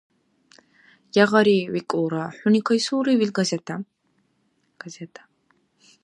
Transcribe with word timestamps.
—Ягъари,- 1.23 1.59
викӀулра,- 1.73 2.25
хӀуни 2.37 2.61
кайсулрив 2.67 3.19
ил 3.25 3.31
газета? 3.39 5.21